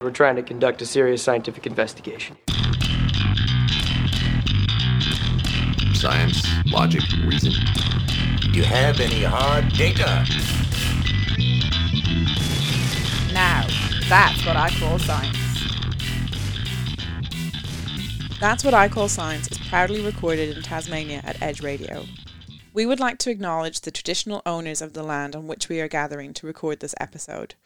[0.00, 2.36] We're trying to conduct a serious scientific investigation.
[5.92, 7.52] Science, logic, reason.
[8.40, 10.24] Do you have any hard data?
[13.34, 13.66] Now,
[14.08, 15.36] that's what I call science.
[18.38, 22.04] That's What I Call Science is proudly recorded in Tasmania at Edge Radio.
[22.72, 25.88] We would like to acknowledge the traditional owners of the land on which we are
[25.88, 27.56] gathering to record this episode.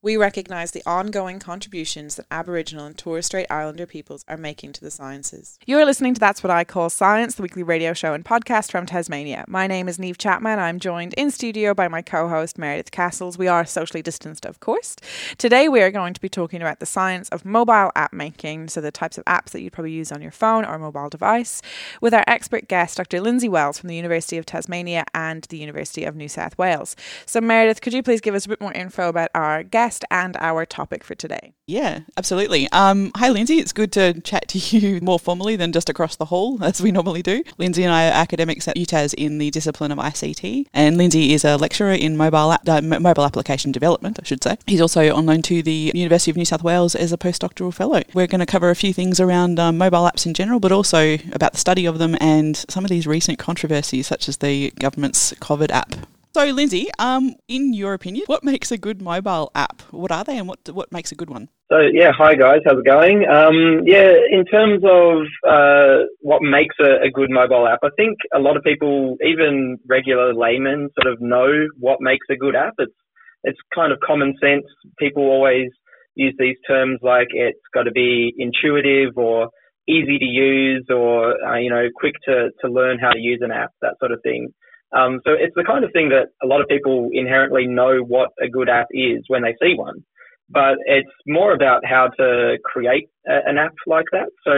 [0.00, 4.80] We recognise the ongoing contributions that Aboriginal and Torres Strait Islander peoples are making to
[4.80, 5.58] the sciences.
[5.66, 8.70] You are listening to That's What I Call Science, the weekly radio show and podcast
[8.70, 9.44] from Tasmania.
[9.48, 10.60] My name is Neve Chapman.
[10.60, 13.36] I'm joined in studio by my co host Meredith Castles.
[13.36, 14.94] We are socially distanced, of course.
[15.36, 18.80] Today we are going to be talking about the science of mobile app making, so
[18.80, 21.60] the types of apps that you'd probably use on your phone or mobile device,
[22.00, 23.20] with our expert guest, Dr.
[23.20, 26.94] Lindsay Wells from the University of Tasmania and the University of New South Wales.
[27.26, 29.87] So, Meredith, could you please give us a bit more info about our guest?
[29.88, 31.54] Guest and our topic for today.
[31.66, 32.68] Yeah, absolutely.
[32.72, 33.58] Um, hi, Lindsay.
[33.58, 36.92] It's good to chat to you more formally than just across the hall, as we
[36.92, 37.42] normally do.
[37.56, 41.42] Lindsay and I are academics at UTAS in the discipline of ICT, and Lindsay is
[41.42, 44.58] a lecturer in mobile app, uh, mobile application development, I should say.
[44.66, 48.02] He's also on loan to the University of New South Wales as a postdoctoral fellow.
[48.12, 51.16] We're going to cover a few things around um, mobile apps in general, but also
[51.32, 55.32] about the study of them and some of these recent controversies, such as the government's
[55.34, 55.94] COVID app.
[56.38, 59.82] So, Lindsay, um, in your opinion, what makes a good mobile app?
[59.90, 61.48] What are they, and what what makes a good one?
[61.68, 63.26] So, yeah, hi guys, how's it going?
[63.28, 68.18] Um, yeah, in terms of uh, what makes a, a, good mobile app, I think
[68.32, 72.74] a lot of people, even regular laymen, sort of know what makes a good app.
[72.78, 72.94] It's
[73.42, 74.66] it's kind of common sense.
[74.96, 75.70] People always
[76.14, 79.48] use these terms like it's got to be intuitive or
[79.88, 83.50] easy to use or uh, you know quick to to learn how to use an
[83.50, 84.54] app, that sort of thing.
[84.96, 88.30] Um, so it's the kind of thing that a lot of people inherently know what
[88.42, 90.04] a good app is when they see one,
[90.48, 94.28] but it's more about how to create a, an app like that.
[94.44, 94.52] So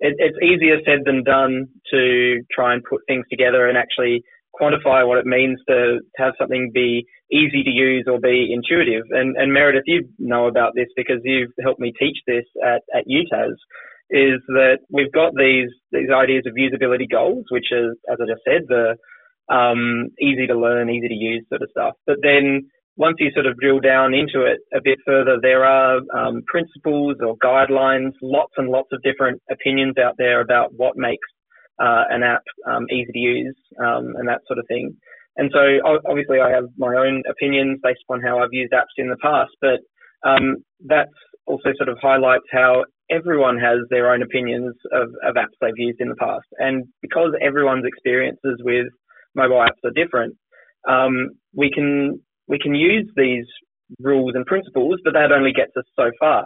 [0.00, 4.22] it, it's easier said than done to try and put things together and actually
[4.58, 9.04] quantify what it means to have something be easy to use or be intuitive.
[9.10, 13.04] And, and Meredith, you know about this because you've helped me teach this at, at
[13.06, 13.56] UTAS
[14.08, 18.42] is that we've got these, these ideas of usability goals, which is, as I just
[18.46, 18.96] said, the
[19.48, 21.94] um, easy to learn, easy to use sort of stuff.
[22.06, 26.00] But then once you sort of drill down into it a bit further, there are
[26.16, 31.28] um, principles or guidelines, lots and lots of different opinions out there about what makes
[31.78, 34.96] uh, an app um, easy to use um, and that sort of thing.
[35.36, 35.60] And so
[36.08, 39.52] obviously I have my own opinions based upon how I've used apps in the past,
[39.60, 39.80] but
[40.26, 41.08] um, that
[41.46, 46.00] also sort of highlights how everyone has their own opinions of, of apps they've used
[46.00, 46.46] in the past.
[46.58, 48.86] And because everyone's experiences with
[49.36, 50.34] mobile apps are different,
[50.88, 53.46] um, we can we can use these
[54.00, 56.44] rules and principles, but that only gets us so far.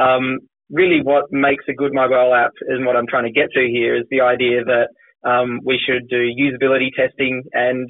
[0.00, 0.38] Um,
[0.70, 3.96] really, what makes a good mobile app, and what I'm trying to get to here,
[3.96, 4.88] is the idea that
[5.28, 7.88] um, we should do usability testing and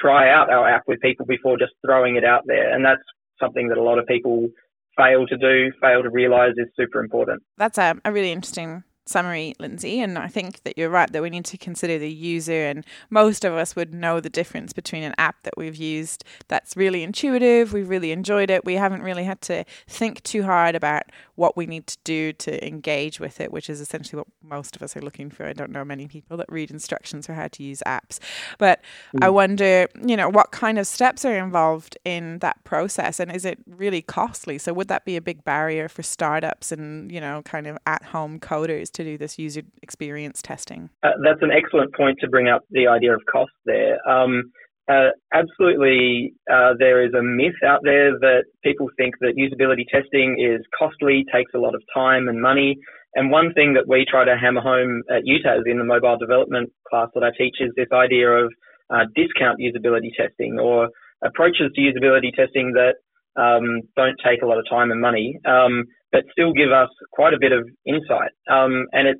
[0.00, 3.02] try out our app with people before just throwing it out there, and that's
[3.40, 4.48] something that a lot of people
[4.96, 7.42] fail to do, fail to realize is super important.
[7.56, 10.00] That's a, a really interesting summary, Lindsay.
[10.00, 12.66] And I think that you're right that we need to consider the user.
[12.66, 16.76] And most of us would know the difference between an app that we've used that's
[16.76, 21.02] really intuitive, we've really enjoyed it, we haven't really had to think too hard about
[21.34, 24.82] what we need to do to engage with it, which is essentially what most of
[24.82, 25.46] us are looking for.
[25.46, 28.18] I don't know many people that read instructions for how to use apps.
[28.58, 28.82] But
[29.16, 29.24] mm.
[29.24, 33.44] I wonder, you know, what kind of steps are involved in that process and is
[33.44, 34.58] it really costly?
[34.58, 38.04] So would that be a big barrier for startups and, you know, kind of at
[38.04, 40.90] home coders to to do this user experience testing?
[41.02, 43.96] Uh, that's an excellent point to bring up the idea of cost there.
[44.08, 44.52] Um,
[44.90, 50.36] uh, absolutely, uh, there is a myth out there that people think that usability testing
[50.40, 52.76] is costly, takes a lot of time and money.
[53.14, 56.72] And one thing that we try to hammer home at UTAS in the mobile development
[56.88, 58.52] class that I teach is this idea of
[58.90, 60.88] uh, discount usability testing or
[61.24, 62.94] approaches to usability testing that
[63.36, 65.38] um, don't take a lot of time and money.
[65.46, 68.32] Um, but still give us quite a bit of insight.
[68.50, 69.16] Um, and it,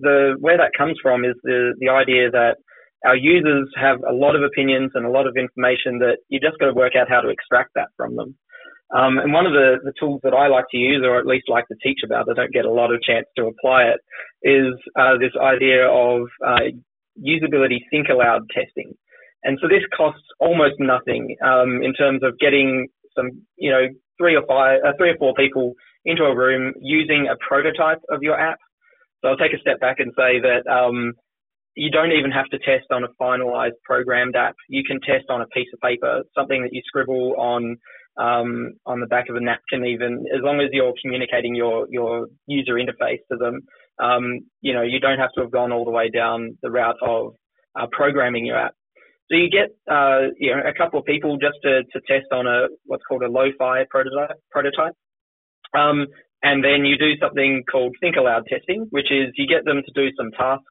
[0.00, 2.56] the where that comes from is the the idea that
[3.04, 6.58] our users have a lot of opinions and a lot of information that you just
[6.58, 8.36] got to work out how to extract that from them.
[8.96, 11.48] Um, and one of the, the tools that I like to use, or at least
[11.48, 14.00] like to teach about, I don't get a lot of chance to apply it,
[14.42, 16.72] is uh, this idea of uh,
[17.20, 18.94] usability think aloud testing.
[19.44, 22.88] And so this costs almost nothing um, in terms of getting
[23.18, 23.84] some, you know,
[24.18, 25.74] three or five, uh, three or four people
[26.04, 28.58] into a room using a prototype of your app.
[29.20, 31.12] So I'll take a step back and say that um,
[31.74, 34.54] you don't even have to test on a finalized programmed app.
[34.68, 37.76] You can test on a piece of paper, something that you scribble on
[38.16, 42.26] um, on the back of a napkin, even as long as you're communicating your your
[42.46, 43.60] user interface to them.
[44.02, 46.96] Um, you know, you don't have to have gone all the way down the route
[47.02, 47.34] of
[47.78, 48.74] uh, programming your app.
[49.30, 52.46] So you get uh, you know a couple of people just to, to test on
[52.46, 53.30] a what's called a
[53.90, 54.36] prototype.
[54.50, 54.94] prototype.
[55.76, 56.06] Um,
[56.42, 59.92] and then you do something called think aloud testing, which is you get them to
[59.94, 60.64] do some tasks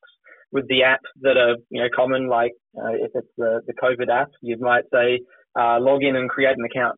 [0.51, 4.09] with the app that are you know common, like uh, if it's the, the COVID
[4.09, 5.19] app, you might say
[5.59, 6.97] uh, log in and create an account,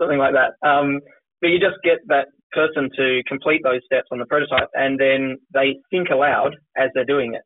[0.00, 0.66] something like that.
[0.66, 1.00] Um,
[1.40, 5.36] but you just get that person to complete those steps on the prototype, and then
[5.52, 7.42] they think aloud as they're doing it.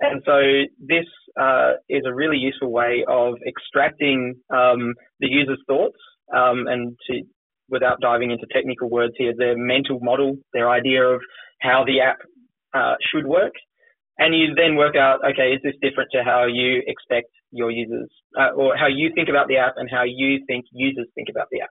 [0.00, 0.40] And so
[0.78, 1.06] this
[1.40, 5.98] uh, is a really useful way of extracting um, the user's thoughts
[6.34, 7.22] um, and to,
[7.68, 11.20] without diving into technical words here, their mental model, their idea of
[11.60, 12.18] how the app
[12.74, 13.52] uh, should work.
[14.18, 18.10] And you then work out, okay, is this different to how you expect your users,
[18.38, 21.46] uh, or how you think about the app and how you think users think about
[21.50, 21.70] the app?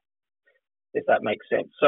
[0.94, 1.68] If that makes sense.
[1.80, 1.88] So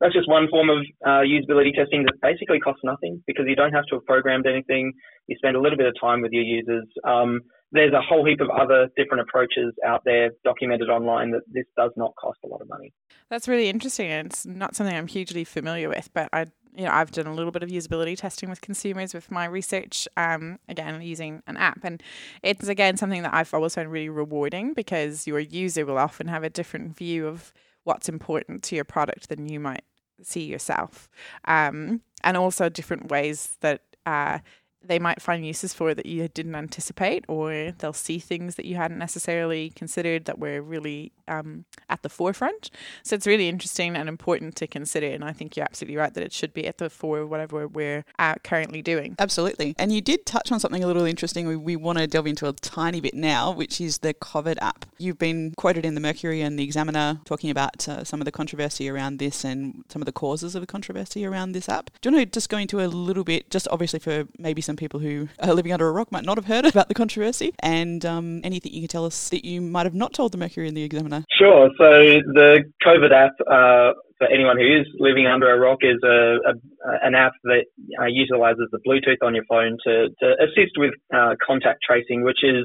[0.00, 3.72] that's just one form of uh, usability testing that basically costs nothing because you don't
[3.72, 4.92] have to have programmed anything.
[5.26, 6.86] You spend a little bit of time with your users.
[7.04, 7.40] Um,
[7.72, 11.90] there's a whole heap of other different approaches out there documented online that this does
[11.96, 12.92] not cost a lot of money.
[13.28, 14.08] That's really interesting.
[14.08, 16.46] It's not something I'm hugely familiar with, but I
[16.76, 20.06] you know, I've done a little bit of usability testing with consumers with my research,
[20.18, 21.80] um, again, using an app.
[21.82, 22.02] And
[22.42, 26.44] it's, again, something that I've always found really rewarding because your user will often have
[26.44, 27.54] a different view of
[27.86, 29.84] what's important to your product than you might
[30.22, 31.08] see yourself.
[31.44, 34.40] Um, and also different ways that uh,
[34.86, 38.76] they might find uses for that you didn't anticipate, or they'll see things that you
[38.76, 42.70] hadn't necessarily considered that were really um, at the forefront.
[43.02, 45.08] So it's really interesting and important to consider.
[45.08, 47.66] And I think you're absolutely right that it should be at the fore of whatever
[47.66, 49.16] we're uh, currently doing.
[49.18, 49.74] Absolutely.
[49.78, 51.46] And you did touch on something a little interesting.
[51.46, 54.84] We, we want to delve into a tiny bit now, which is the COVID app.
[54.98, 58.32] You've been quoted in the Mercury and the Examiner talking about uh, some of the
[58.32, 61.90] controversy around this and some of the causes of the controversy around this app.
[62.00, 64.75] Do you want to just go into a little bit, just obviously for maybe some
[64.76, 68.04] people who are living under a rock might not have heard about the controversy, and
[68.04, 70.76] um, anything you can tell us that you might have not told the Mercury and
[70.76, 71.24] the Examiner?
[71.38, 71.70] Sure.
[71.78, 71.90] So
[72.34, 76.54] the COVID app uh, for anyone who is living under a rock is a, a
[77.02, 77.64] an app that
[78.00, 82.42] uh, utilizes the Bluetooth on your phone to, to assist with uh, contact tracing, which
[82.42, 82.64] is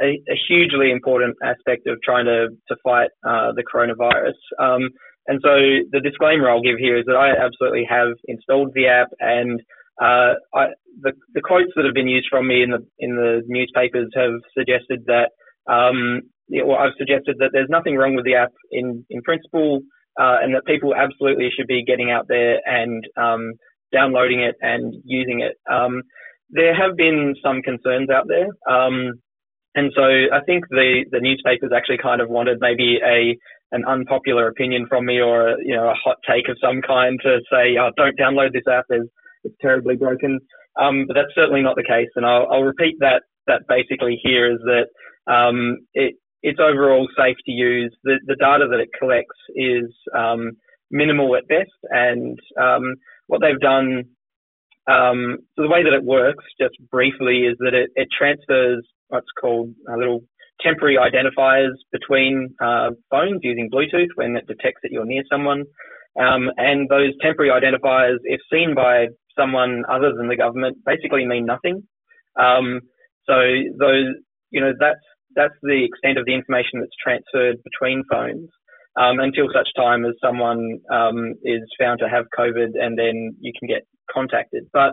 [0.00, 4.38] a, a, hugely important aspect of trying to to fight uh, the coronavirus.
[4.58, 4.90] Um,
[5.26, 5.54] and so
[5.90, 9.60] the disclaimer I'll give here is that I absolutely have installed the app and
[10.00, 10.66] uh, I,
[11.00, 14.32] the, the quotes that have been used from me in the in the newspapers have
[14.56, 15.30] suggested that
[15.70, 19.80] um, well, I've suggested that there's nothing wrong with the app in in principle,
[20.20, 23.52] uh, and that people absolutely should be getting out there and um,
[23.92, 25.56] downloading it and using it.
[25.70, 26.02] Um,
[26.50, 29.14] there have been some concerns out there, um,
[29.74, 33.36] and so I think the the newspapers actually kind of wanted maybe a
[33.74, 37.40] an unpopular opinion from me or you know a hot take of some kind to
[37.50, 38.84] say, oh, don't download this app.
[38.88, 39.08] There's
[39.44, 40.40] it's terribly broken.
[40.80, 42.08] Um, but that's certainly not the case.
[42.16, 47.36] And I'll, I'll repeat that, that basically here is that, um, it, it's overall safe
[47.46, 47.94] to use.
[48.04, 50.52] The, the data that it collects is, um,
[50.90, 51.70] minimal at best.
[51.90, 52.94] And, um,
[53.26, 54.04] what they've done,
[54.90, 59.30] um, so the way that it works, just briefly, is that it, it transfers what's
[59.40, 60.20] called a little
[60.60, 65.64] temporary identifiers between uh, phones using Bluetooth when it detects that you're near someone.
[66.18, 69.06] Um, and those temporary identifiers, if seen by
[69.38, 71.82] someone other than the government basically mean nothing.
[72.38, 72.80] Um,
[73.26, 73.34] so
[73.78, 74.14] those,
[74.50, 75.00] you know, that's
[75.34, 78.50] that's the extent of the information that's transferred between phones
[79.00, 83.52] um, until such time as someone um, is found to have COVID, and then you
[83.58, 84.64] can get contacted.
[84.72, 84.92] But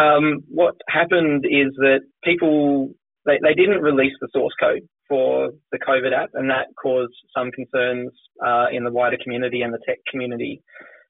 [0.00, 2.90] um, what happened is that people
[3.26, 7.50] they, they didn't release the source code for the COVID app, and that caused some
[7.50, 8.10] concerns
[8.44, 10.62] uh, in the wider community and the tech community.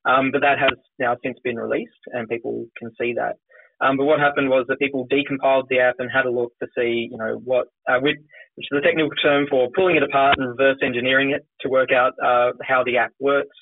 [0.09, 3.37] Um, but that has now since been released and people can see that.
[3.81, 6.67] Um, but what happened was that people decompiled the app and had a look to
[6.77, 8.17] see, you know, what, uh, which,
[8.57, 11.91] which is a technical term for pulling it apart and reverse engineering it to work
[11.93, 13.57] out uh, how the app works.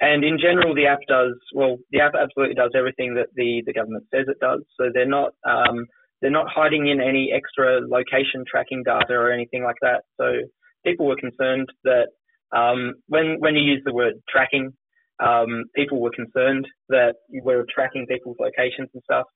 [0.00, 1.76] And in general, the app does well.
[1.90, 4.60] The app absolutely does everything that the the government says it does.
[4.80, 5.84] So they're not um,
[6.22, 10.04] they're not hiding in any extra location tracking data or anything like that.
[10.18, 10.48] So
[10.86, 12.08] people were concerned that
[12.56, 14.72] um, when when you use the word tracking,
[15.20, 19.26] um, people were concerned that we were tracking people's locations and stuff.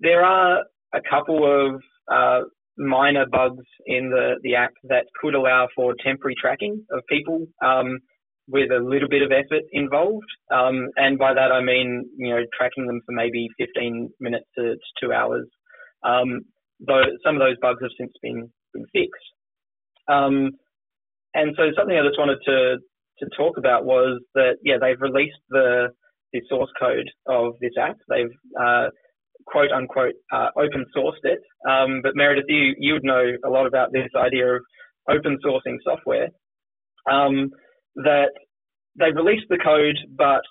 [0.00, 0.62] There are
[0.94, 1.80] a couple of
[2.12, 2.44] uh,
[2.78, 7.98] minor bugs in the, the app that could allow for temporary tracking of people um,
[8.48, 10.24] with a little bit of effort involved.
[10.50, 14.74] Um, and by that I mean, you know, tracking them for maybe 15 minutes to,
[14.74, 15.46] to two hours.
[16.02, 16.40] Um,
[16.80, 19.30] though some of those bugs have since been, been fixed.
[20.08, 20.52] Um,
[21.34, 22.78] and so something I just wanted to
[23.20, 25.88] to talk about was that yeah they've released the
[26.32, 27.96] the source code of this app.
[28.08, 28.88] They've uh,
[29.46, 31.40] quote unquote uh, open sourced it.
[31.68, 34.62] Um, but Meredith, you you would know a lot about this idea of
[35.08, 36.28] open sourcing software.
[37.10, 37.50] Um,
[37.96, 38.30] that
[38.98, 40.42] they've released the code, but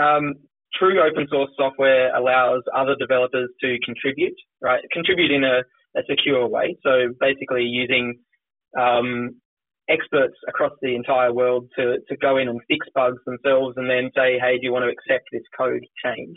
[0.00, 0.34] um,
[0.74, 4.82] true open source software allows other developers to contribute, right?
[4.92, 5.62] Contribute in a,
[5.96, 6.76] a secure way.
[6.82, 8.16] So basically using
[8.78, 9.40] um,
[9.88, 14.10] experts across the entire world to, to go in and fix bugs themselves and then
[14.16, 16.36] say, hey, do you want to accept this code change?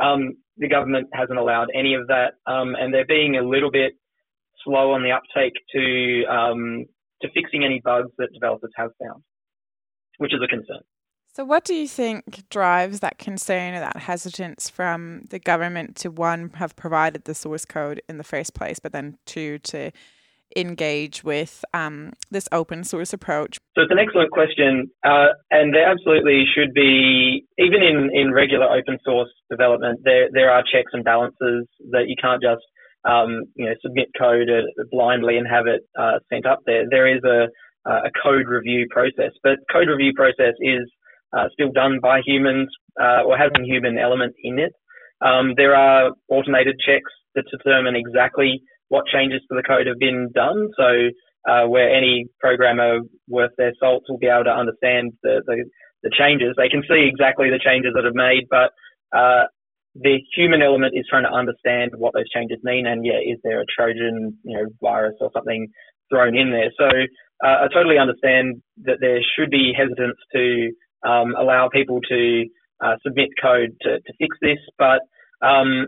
[0.00, 3.92] Um, the government hasn't allowed any of that, um, and they're being a little bit
[4.64, 6.86] slow on the uptake to um,
[7.22, 9.22] to fixing any bugs that developers have found,
[10.18, 10.82] which is a concern.
[11.34, 16.10] So, what do you think drives that concern or that hesitance from the government to
[16.10, 19.90] one have provided the source code in the first place, but then two to
[20.56, 23.58] engage with um, this open source approach?
[23.76, 28.66] So it's an excellent question, uh, and there absolutely should be, even in, in regular
[28.66, 32.62] open source development, there there are checks and balances that you can't just
[33.08, 34.48] um, you know submit code
[34.90, 36.84] blindly and have it uh, sent up there.
[36.90, 37.48] There is a
[37.86, 40.84] a code review process, but code review process is
[41.36, 42.68] uh, still done by humans
[43.00, 44.72] uh, or has a human element in it.
[45.20, 50.30] Um, there are automated checks that determine exactly what changes to the code have been
[50.34, 50.68] done.
[50.76, 51.10] So
[51.48, 55.64] uh, where any programmer worth their salt will be able to understand the, the,
[56.02, 56.54] the changes.
[56.56, 58.72] They can see exactly the changes that are made, but
[59.16, 59.44] uh,
[59.94, 62.86] the human element is trying to understand what those changes mean.
[62.86, 65.68] And yeah, is there a Trojan, you know, virus or something
[66.10, 66.70] thrown in there?
[66.78, 66.86] So
[67.44, 70.70] uh, I totally understand that there should be hesitance to
[71.06, 72.44] um, allow people to
[72.84, 75.00] uh, submit code to, to fix this, but
[75.46, 75.86] um,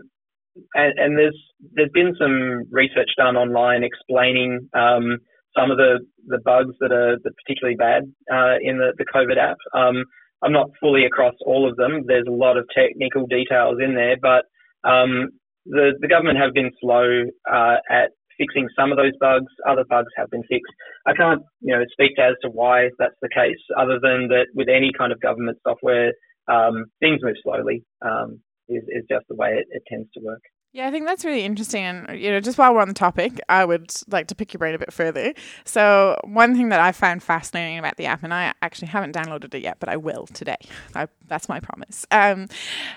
[0.73, 1.39] and, and, there's
[1.73, 5.17] there's been some research done online explaining um,
[5.57, 9.57] some of the, the bugs that are particularly bad uh, in the, the COVID app.
[9.73, 10.03] Um,
[10.43, 12.03] I'm not fully across all of them.
[12.07, 14.45] There's a lot of technical details in there, but
[14.87, 15.29] um,
[15.65, 19.51] the the government have been slow uh, at fixing some of those bugs.
[19.67, 20.73] Other bugs have been fixed.
[21.05, 24.67] I can't you know speak as to why that's the case, other than that with
[24.67, 26.13] any kind of government software,
[26.47, 27.83] um, things move slowly.
[28.01, 28.41] Um,
[28.71, 30.41] is, is just the way it, it tends to work.
[30.73, 31.83] Yeah, I think that's really interesting.
[31.83, 34.59] And, you know, just while we're on the topic, I would like to pick your
[34.59, 35.33] brain a bit further.
[35.65, 39.53] So, one thing that I found fascinating about the app, and I actually haven't downloaded
[39.53, 40.55] it yet, but I will today.
[40.95, 42.05] I, that's my promise.
[42.09, 42.47] Um,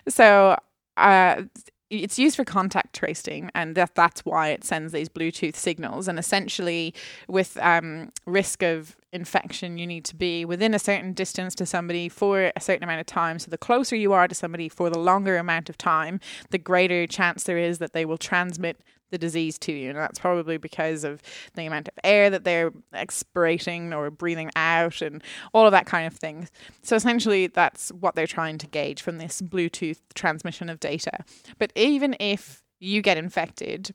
[0.09, 0.57] so,
[0.97, 1.43] uh,
[2.03, 6.09] it's used for contact tracing, and that, that's why it sends these Bluetooth signals.
[6.09, 6.95] And essentially,
[7.29, 12.09] with um, risk of infection, you need to be within a certain distance to somebody
[12.09, 13.39] for a certain amount of time.
[13.39, 16.21] So, the closer you are to somebody for the longer amount of time,
[16.51, 18.79] the greater chance there is that they will transmit
[19.15, 19.91] the disease to you.
[19.91, 21.23] And that's probably because of
[21.55, 26.05] the amount of air that they're expirating or breathing out and all of that kind
[26.05, 26.49] of thing.
[26.83, 31.25] So essentially, that's what they're trying to gauge from this Bluetooth transmission of data.
[31.59, 33.93] But even if you get infected,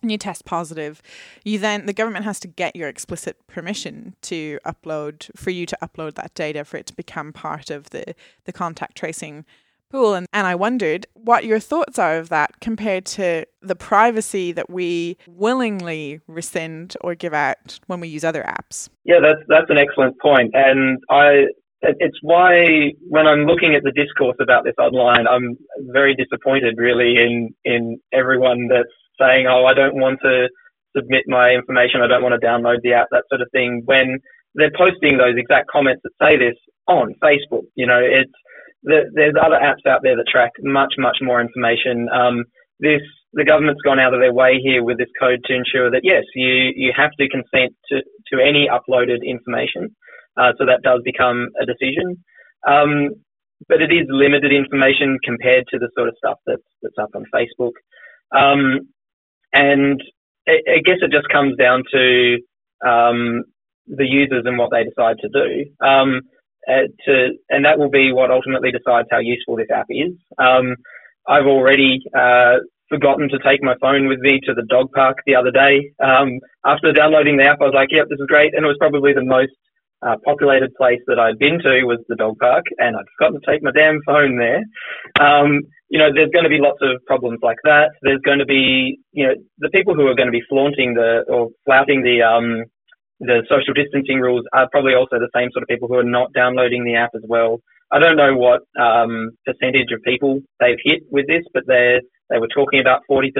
[0.00, 1.02] and you test positive,
[1.44, 5.76] you then the government has to get your explicit permission to upload for you to
[5.82, 8.14] upload that data for it to become part of the
[8.44, 9.44] the contact tracing
[9.90, 10.14] pool.
[10.14, 14.70] And, and I wondered what your thoughts are of that compared to the privacy that
[14.70, 18.88] we willingly rescind or give out when we use other apps.
[19.04, 20.52] Yeah, that's that's an excellent point.
[20.54, 21.46] and I.
[21.80, 25.56] It's why when I'm looking at the discourse about this online, I'm
[25.92, 28.90] very disappointed, really, in in everyone that's
[29.20, 30.48] saying, "Oh, I don't want to
[30.96, 32.00] submit my information.
[32.02, 33.82] I don't want to download the app," that sort of thing.
[33.84, 34.18] When
[34.56, 36.56] they're posting those exact comments that say this
[36.88, 38.32] on Facebook, you know, it's
[38.82, 42.08] there's other apps out there that track much, much more information.
[42.12, 42.44] Um,
[42.80, 43.02] this
[43.34, 46.24] the government's gone out of their way here with this code to ensure that yes,
[46.34, 49.94] you you have to consent to to any uploaded information.
[50.36, 52.22] Uh, so that does become a decision.
[52.66, 53.10] Um,
[53.68, 57.24] but it is limited information compared to the sort of stuff that's that's up on
[57.34, 57.74] Facebook.
[58.34, 58.88] Um,
[59.52, 60.00] and
[60.46, 62.38] I, I guess it just comes down to
[62.86, 63.44] um,
[63.86, 65.64] the users and what they decide to do.
[66.68, 70.12] Uh, to, and that will be what ultimately decides how useful this app is.
[70.38, 70.76] Um,
[71.26, 72.56] I've already uh,
[72.88, 75.92] forgotten to take my phone with me to the dog park the other day.
[76.02, 78.76] Um, after downloading the app, I was like, "Yep, this is great," and it was
[78.78, 79.52] probably the most
[80.06, 83.50] uh, populated place that I'd been to was the dog park, and I'd forgotten to
[83.50, 84.62] take my damn phone there.
[85.20, 87.90] Um, you know, there's going to be lots of problems like that.
[88.02, 91.24] There's going to be, you know, the people who are going to be flaunting the
[91.28, 92.64] or flouting the um,
[93.20, 96.32] the social distancing rules are probably also the same sort of people who are not
[96.32, 97.60] downloading the app as well.
[97.90, 102.38] I don't know what um, percentage of people they've hit with this, but they they
[102.38, 103.30] were talking about 40%.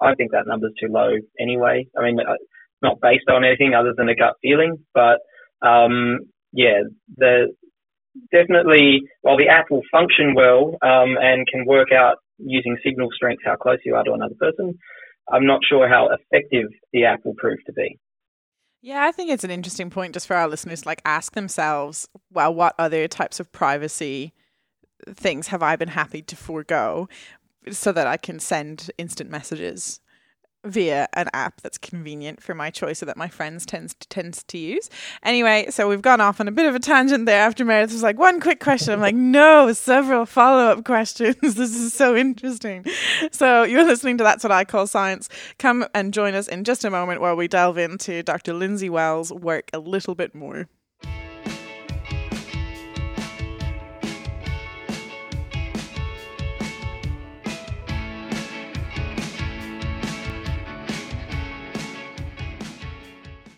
[0.00, 1.86] I think that number's too low anyway.
[1.98, 2.34] I mean, uh,
[2.80, 5.18] not based on anything other than a gut feeling, but
[5.66, 6.20] um,
[6.52, 6.82] yeah,
[7.16, 7.48] the
[8.30, 13.42] definitely, while the app will function well um, and can work out using signal strength
[13.44, 14.78] how close you are to another person,
[15.32, 17.98] I'm not sure how effective the app will prove to be.
[18.82, 22.54] Yeah, I think it's an interesting point just for our listeners like ask themselves, well,
[22.54, 24.32] what other types of privacy
[25.08, 27.08] things have I been happy to forego
[27.70, 30.00] so that I can send instant messages
[30.66, 34.42] via an app that's convenient for my choice or that my friends tends to, tends
[34.44, 34.90] to use.
[35.22, 38.02] Anyway, so we've gone off on a bit of a tangent there after Meredith was
[38.02, 38.92] like, one quick question.
[38.92, 41.36] I'm like, no, several follow-up questions.
[41.40, 42.84] this is so interesting.
[43.32, 45.28] So you're listening to That's What I Call Science.
[45.58, 48.54] Come and join us in just a moment while we delve into Dr.
[48.54, 50.68] Lindsay Wells' work a little bit more.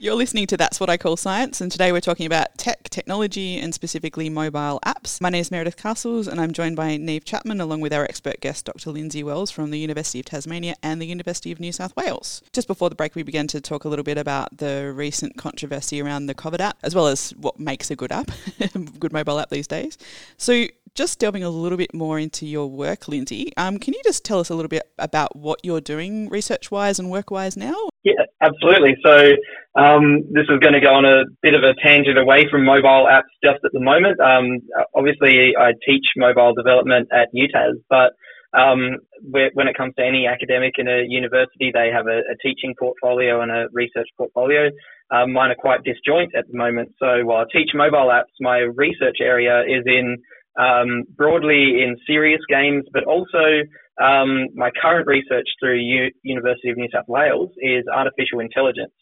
[0.00, 3.58] You're listening to That's What I Call Science, and today we're talking about tech, technology,
[3.58, 5.20] and specifically mobile apps.
[5.20, 8.40] My name is Meredith Castles, and I'm joined by Neve Chapman, along with our expert
[8.40, 8.92] guest, Dr.
[8.92, 12.42] Lindsay Wells from the University of Tasmania and the University of New South Wales.
[12.52, 16.00] Just before the break, we began to talk a little bit about the recent controversy
[16.00, 19.40] around the COVID app, as well as what makes a good app, a good mobile
[19.40, 19.98] app these days.
[20.36, 20.66] So,
[20.98, 24.40] just delving a little bit more into your work, Lindsay, um, can you just tell
[24.40, 27.76] us a little bit about what you're doing research wise and work wise now?
[28.02, 28.96] Yeah, absolutely.
[29.04, 29.36] So
[29.80, 33.06] um, this is going to go on a bit of a tangent away from mobile
[33.06, 34.18] apps just at the moment.
[34.18, 34.58] Um,
[34.92, 38.18] obviously, I teach mobile development at UTAS, but
[38.58, 42.74] um, when it comes to any academic in a university, they have a, a teaching
[42.76, 44.70] portfolio and a research portfolio.
[45.10, 46.90] Um, mine are quite disjoint at the moment.
[46.98, 50.18] So while I teach mobile apps, my research area is in
[50.58, 53.62] um, broadly in serious games, but also
[54.02, 58.92] um, my current research through U- University of New South Wales is artificial intelligence.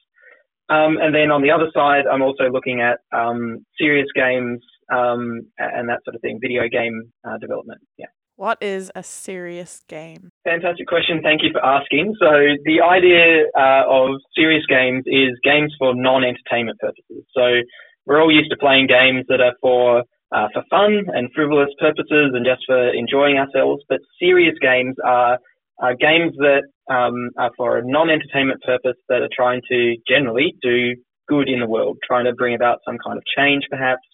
[0.68, 4.60] Um, and then on the other side, I'm also looking at um, serious games
[4.92, 7.80] um, and that sort of thing, video game uh, development.
[7.96, 8.06] Yeah.
[8.36, 10.28] What is a serious game?
[10.44, 11.20] Fantastic question.
[11.22, 12.14] Thank you for asking.
[12.20, 12.30] So
[12.64, 17.24] the idea uh, of serious games is games for non-entertainment purposes.
[17.32, 17.62] So
[18.04, 22.32] we're all used to playing games that are for uh, for fun and frivolous purposes
[22.34, 23.82] and just for enjoying ourselves.
[23.88, 25.38] But serious games are,
[25.78, 30.94] are games that um, are for a non-entertainment purpose that are trying to generally do
[31.28, 34.06] good in the world, trying to bring about some kind of change perhaps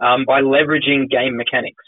[0.00, 1.84] um, by leveraging game mechanics.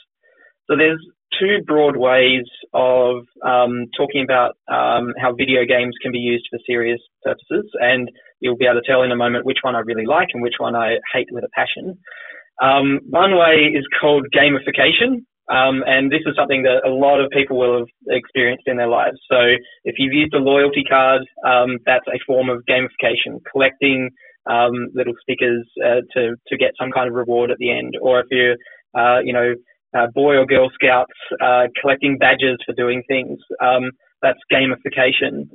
[0.70, 1.04] So there's
[1.38, 6.58] two broad ways of um, talking about um, how video games can be used for
[6.66, 8.10] serious purposes, and
[8.40, 10.54] you'll be able to tell in a moment which one I really like and which
[10.58, 11.98] one I hate with a passion.
[12.62, 17.30] Um, one way is called gamification, um, and this is something that a lot of
[17.30, 19.18] people will have experienced in their lives.
[19.30, 19.38] So
[19.84, 24.10] if you've used a loyalty card, um, that's a form of gamification, collecting
[24.50, 27.94] um, little stickers uh, to to get some kind of reward at the end.
[28.00, 28.56] Or if you're,
[28.94, 29.54] uh, you know,
[29.96, 33.90] uh, boy or girl scouts uh, collecting badges for doing things, um,
[34.20, 35.48] that's gamification.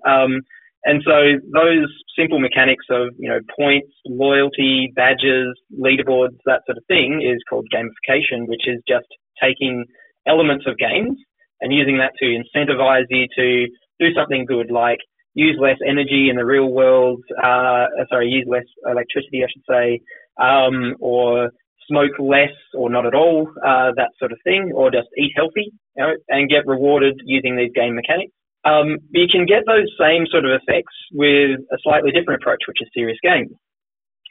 [0.85, 6.83] And so those simple mechanics of, you know, points, loyalty, badges, leaderboards, that sort of
[6.87, 9.07] thing is called gamification, which is just
[9.41, 9.85] taking
[10.27, 11.17] elements of games
[11.61, 13.67] and using that to incentivize you to
[13.99, 14.99] do something good, like
[15.35, 20.01] use less energy in the real world, uh, sorry, use less electricity, I should say,
[20.41, 21.49] um, or
[21.87, 25.71] smoke less or not at all, uh, that sort of thing, or just eat healthy,
[25.95, 28.33] you know, and get rewarded using these game mechanics.
[28.65, 32.81] Um, you can get those same sort of effects with a slightly different approach, which
[32.81, 33.51] is serious games,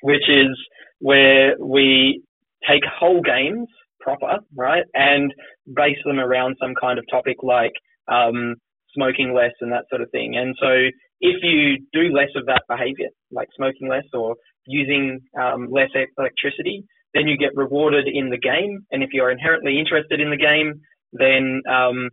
[0.02, 0.56] which is
[1.00, 2.22] where we
[2.68, 3.68] take whole games
[4.00, 5.32] proper, right, and
[5.74, 7.72] base them around some kind of topic like
[8.10, 8.54] um,
[8.94, 10.36] smoking less and that sort of thing.
[10.36, 10.88] And so
[11.20, 14.34] if you do less of that behavior, like smoking less or
[14.66, 18.80] using um, less electricity, then you get rewarded in the game.
[18.90, 20.80] And if you're inherently interested in the game,
[21.12, 22.08] then um,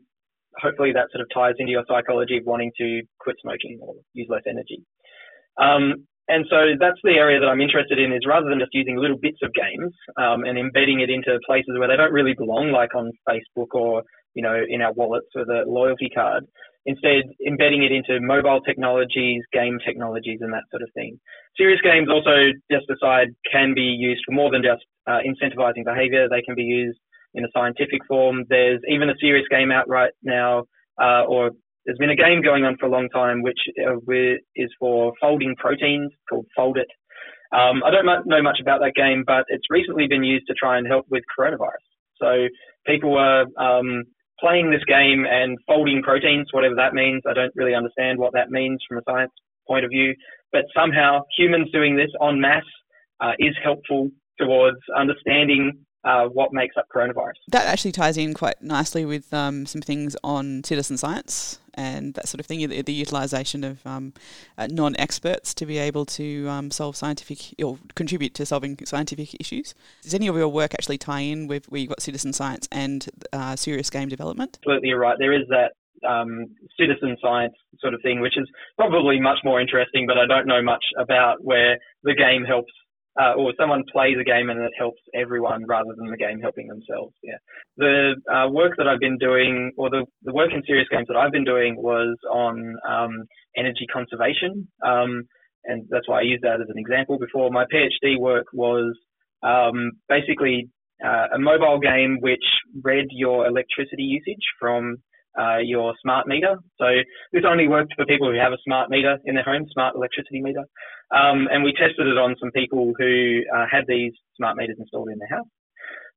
[0.57, 4.27] hopefully that sort of ties into your psychology of wanting to quit smoking or use
[4.29, 4.83] less energy.
[5.61, 8.97] Um, and so that's the area that I'm interested in is rather than just using
[8.97, 12.71] little bits of games um, and embedding it into places where they don't really belong,
[12.71, 14.03] like on Facebook or,
[14.35, 16.45] you know, in our wallets with a loyalty card,
[16.85, 21.19] instead embedding it into mobile technologies, game technologies and that sort of thing.
[21.57, 26.29] Serious games also, just aside, can be used for more than just uh, incentivizing behavior.
[26.29, 26.99] They can be used
[27.33, 28.45] in a scientific form.
[28.49, 30.63] There's even a serious game out right now,
[31.01, 31.51] uh, or
[31.85, 33.97] there's been a game going on for a long time, which uh,
[34.55, 36.89] is for folding proteins called Foldit.
[37.51, 40.77] Um, I don't know much about that game, but it's recently been used to try
[40.77, 41.85] and help with coronavirus.
[42.21, 42.47] So
[42.85, 44.03] people are um,
[44.39, 47.23] playing this game and folding proteins, whatever that means.
[47.27, 49.31] I don't really understand what that means from a science
[49.67, 50.13] point of view,
[50.51, 52.63] but somehow humans doing this en masse
[53.19, 57.33] uh, is helpful towards understanding uh, what makes up coronavirus.
[57.49, 62.27] That actually ties in quite nicely with um, some things on citizen science and that
[62.27, 64.13] sort of thing, the, the utilisation of um,
[64.57, 69.73] uh, non-experts to be able to um, solve scientific or contribute to solving scientific issues.
[70.01, 73.07] Does any of your work actually tie in with where you've got citizen science and
[73.31, 74.59] uh, serious game development?
[74.61, 75.17] Absolutely right.
[75.17, 75.71] There is that
[76.07, 80.47] um, citizen science sort of thing, which is probably much more interesting, but I don't
[80.47, 82.71] know much about where the game helps
[83.19, 86.67] uh, or someone plays a game and it helps everyone rather than the game helping
[86.67, 87.13] themselves.
[87.21, 87.37] Yeah.
[87.77, 91.17] The uh, work that I've been doing, or the, the work in serious games that
[91.17, 93.25] I've been doing was on um,
[93.57, 94.67] energy conservation.
[94.85, 95.23] Um,
[95.65, 97.51] and that's why I used that as an example before.
[97.51, 98.95] My PhD work was
[99.43, 100.69] um, basically
[101.03, 102.43] uh, a mobile game which
[102.83, 104.97] read your electricity usage from
[105.37, 106.57] uh, your smart meter.
[106.79, 106.85] So
[107.33, 110.41] this only worked for people who have a smart meter in their home, smart electricity
[110.41, 110.63] meter.
[111.11, 115.09] Um, and we tested it on some people who uh, had these smart meters installed
[115.09, 115.47] in their house.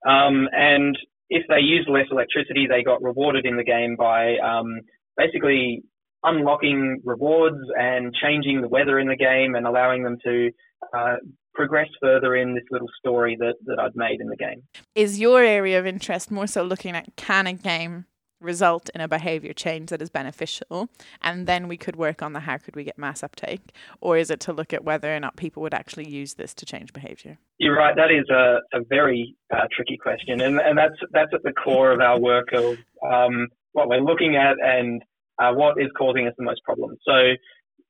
[0.07, 0.97] Um, and
[1.31, 4.81] if they used less electricity, they got rewarded in the game by um,
[5.17, 5.83] basically
[6.25, 10.51] unlocking rewards and changing the weather in the game and allowing them to
[10.97, 11.17] uh,
[11.55, 14.63] progress further in this little story that, that I'd made in the game.
[14.95, 18.07] Is your area of interest more so looking at can a game
[18.43, 20.89] result in a behavior change that is beneficial
[21.21, 24.31] and then we could work on the how could we get mass uptake or is
[24.31, 27.39] it to look at whether or not people would actually use this to change behavior?
[27.59, 27.95] You're right.
[27.95, 31.93] That is a, a very uh, tricky question and, and that's that's at the core
[31.93, 35.03] of our work of um, what we're looking at and
[35.39, 36.99] uh, what is causing us the most problems.
[37.07, 37.35] So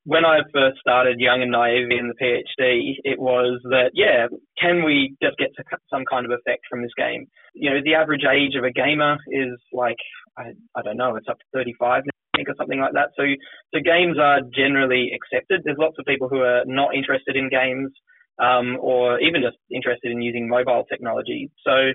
[0.05, 4.27] when I first started young and naive in the PhD, it was that, yeah,
[4.61, 5.51] can we just get
[5.91, 7.27] some kind of effect from this game?
[7.55, 9.99] You know, the average age of a gamer is like,
[10.39, 12.03] I, I don't know, it's up to 35
[12.35, 13.11] I think or something like that.
[13.17, 13.25] So,
[13.75, 15.63] so games are generally accepted.
[15.65, 17.93] There's lots of people who are not interested in games,
[18.41, 21.51] um, or even just interested in using mobile technology.
[21.65, 21.93] So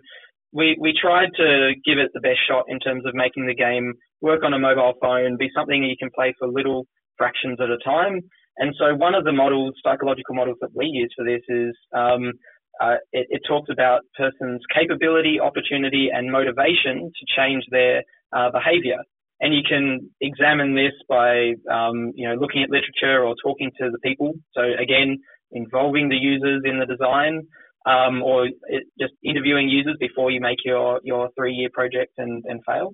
[0.53, 3.93] we, we tried to give it the best shot in terms of making the game
[4.21, 6.85] work on a mobile phone, be something you can play for little
[7.17, 8.21] fractions at a time.
[8.57, 12.33] And so one of the models, psychological models that we use for this is um,
[12.81, 18.03] uh, it, it, talks about person's capability, opportunity, and motivation to change their
[18.35, 18.97] uh, behavior.
[19.39, 23.91] And you can examine this by, um, you know, looking at literature or talking to
[23.91, 24.33] the people.
[24.53, 25.19] So again,
[25.51, 27.43] involving the users in the design,
[27.85, 32.43] um, or it, just interviewing users before you make your your three year project and,
[32.45, 32.93] and fail.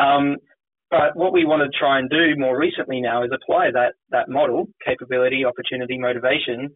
[0.00, 0.36] Um,
[0.90, 4.28] but what we want to try and do more recently now is apply that, that
[4.28, 6.68] model, capability, opportunity, motivation,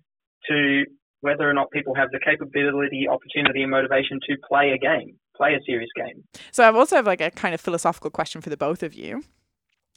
[0.49, 0.85] to
[1.21, 5.55] whether or not people have the capability, opportunity, and motivation to play a game, play
[5.55, 6.25] a serious game.
[6.53, 9.23] So I've also have like a kind of philosophical question for the both of you.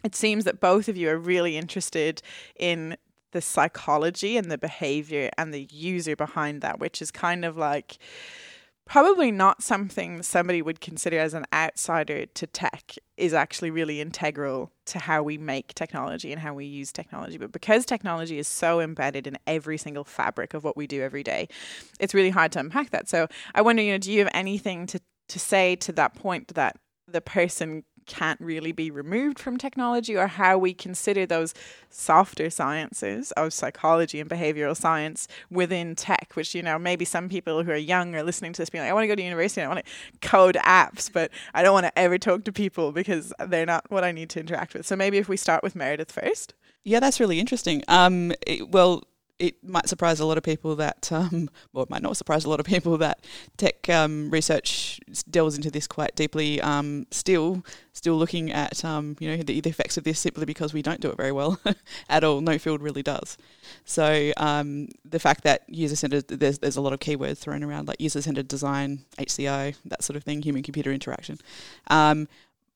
[0.04, 2.22] It seems that both of you are really interested
[2.58, 2.96] in
[3.32, 7.98] the psychology and the behavior and the user behind that, which is kind of like
[8.90, 14.72] probably not something somebody would consider as an outsider to tech is actually really integral
[14.84, 17.38] to how we make technology and how we use technology.
[17.38, 21.22] But because technology is so embedded in every single fabric of what we do every
[21.22, 21.50] day,
[22.00, 23.08] it's really hard to unpack that.
[23.08, 25.00] So I wonder, you know, do you have anything to,
[25.30, 30.26] to say to that point that the person can't really be removed from technology or
[30.26, 31.54] how we consider those
[31.90, 37.64] softer sciences of psychology and behavioral science within tech, which, you know, maybe some people
[37.64, 39.62] who are young are listening to this being like, I want to go to university,
[39.62, 43.32] I want to code apps, but I don't want to ever talk to people because
[43.48, 44.88] they're not what I need to interact with.
[44.88, 46.56] So maybe if we start with Meredith first.
[46.84, 47.84] Yeah, that's really interesting.
[47.88, 49.04] Um, it, well,
[49.40, 52.50] it might surprise a lot of people that, um, or it might not surprise a
[52.50, 53.26] lot of people that
[53.58, 55.00] tech um, research
[55.30, 56.62] delves into this quite deeply.
[56.62, 60.74] Um, still, still looking at um, you know the, the, effects of this simply because
[60.74, 61.60] we don't do it very well
[62.10, 62.42] at all.
[62.42, 63.38] No field really does.
[63.86, 67.88] So um, the fact that user centered, there's there's a lot of keywords thrown around
[67.88, 71.40] like user centered design, HCI, that sort of thing, human computer interaction.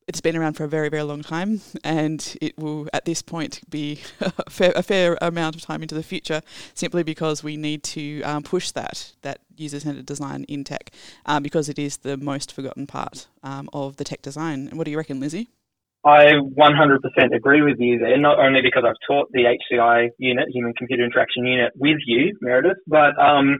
[0.06, 3.60] It's been around for a very, very long time, and it will at this point
[3.70, 6.42] be a fair, a fair amount of time into the future,
[6.74, 10.90] simply because we need to um, push that that user-centered design in tech,
[11.24, 14.68] um, because it is the most forgotten part um, of the tech design.
[14.68, 15.48] And what do you reckon, Lizzie?
[16.04, 20.74] I 100% agree with you there, not only because I've taught the HCI unit, Human
[20.74, 23.56] Computer Interaction Unit, with you, Meredith, but um,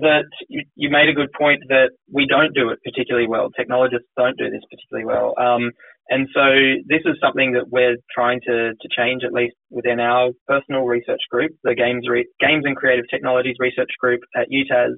[0.00, 3.50] that you, you, made a good point that we don't do it particularly well.
[3.50, 5.34] Technologists don't do this particularly well.
[5.38, 5.72] Um,
[6.08, 6.44] and so
[6.86, 11.20] this is something that we're trying to, to change, at least within our personal research
[11.30, 14.94] group, the Games, Re- Games and Creative Technologies Research Group at UTAS,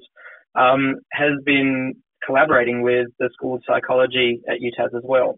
[0.55, 1.93] um, has been
[2.25, 5.37] collaborating with the School of Psychology at UTAS as well.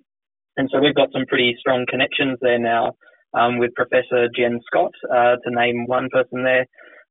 [0.58, 2.94] And so we've got some pretty strong connections there now
[3.34, 6.66] um, with Professor Jen Scott, uh, to name one person there.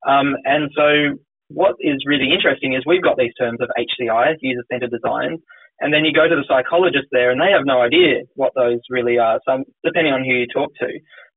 [0.07, 4.64] Um, and so what is really interesting is we've got these terms of HCI, user
[4.70, 5.38] centered design,
[5.80, 8.80] and then you go to the psychologist there and they have no idea what those
[8.90, 9.40] really are.
[9.46, 10.88] So depending on who you talk to,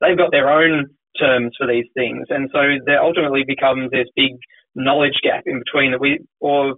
[0.01, 0.87] they've got their own
[1.19, 2.27] terms for these things.
[2.29, 4.31] And so there ultimately becomes this big
[4.75, 6.75] knowledge gap in between that we, or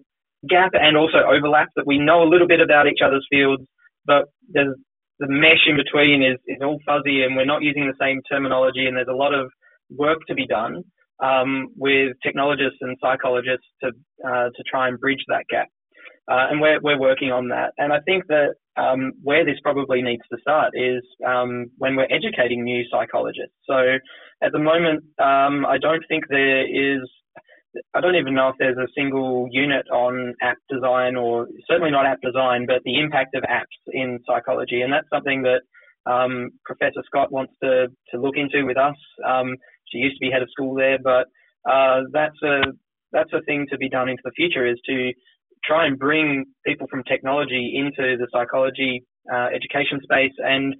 [0.50, 3.64] gap and also overlap that we know a little bit about each other's fields,
[4.06, 4.76] but there's
[5.20, 8.88] the mesh in between is, is all fuzzy and we're not using the same terminology
[8.88, 9.52] and there's a lot of
[9.92, 10.84] work to be done
[11.22, 13.92] um, with technologists and psychologists to
[14.28, 15.68] uh, to try and bridge that gap.
[16.32, 17.74] Uh, and we're we're working on that.
[17.78, 22.08] And I think that um, where this probably needs to start is um, when we're
[22.10, 23.56] educating new psychologists.
[23.70, 23.98] So
[24.42, 27.02] at the moment, um, I don't think there is.
[27.94, 32.06] I don't even know if there's a single unit on app design or certainly not
[32.06, 34.82] app design, but the impact of apps in psychology.
[34.82, 35.62] And that's something that
[36.06, 38.96] um, Professor Scott wants to, to look into with us.
[39.26, 39.56] Um,
[39.92, 41.28] she used to be head of school there, but
[41.70, 42.62] uh, that's a
[43.12, 45.12] that's a thing to be done into the future is to
[45.66, 50.76] try and bring people from technology into the psychology uh, education space and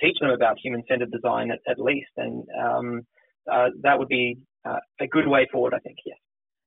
[0.00, 3.00] teach them about human-centered design at, at least, and um,
[3.50, 5.96] uh, that would be uh, a good way forward, I think.
[6.04, 6.16] Yes.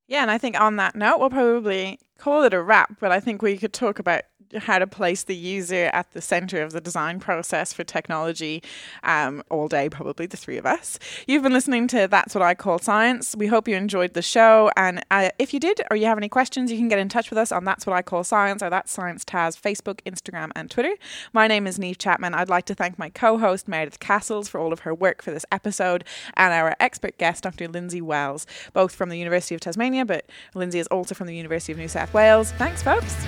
[0.08, 3.19] Yeah, and I think on that note, we'll probably call it a wrap, but I
[3.19, 4.23] think we could talk about
[4.57, 8.63] how to place the user at the center of the design process for technology
[9.03, 10.99] um, all day, probably the three of us.
[11.27, 13.35] You've been listening to That's What I Call Science.
[13.35, 14.71] We hope you enjoyed the show.
[14.75, 17.29] And uh, if you did, or you have any questions, you can get in touch
[17.29, 20.69] with us on That's What I Call Science or That's Science Taz, Facebook, Instagram, and
[20.69, 20.95] Twitter.
[21.31, 22.33] My name is Neve Chapman.
[22.33, 25.31] I'd like to thank my co host, Meredith Castles, for all of her work for
[25.31, 26.03] this episode,
[26.35, 27.67] and our expert guest, Dr.
[27.67, 31.71] Lindsay Wells, both from the University of Tasmania, but Lindsay is also from the University
[31.71, 32.51] of New South Wales.
[32.53, 33.25] Thanks, folks.